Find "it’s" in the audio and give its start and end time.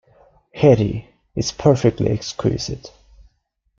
1.35-1.51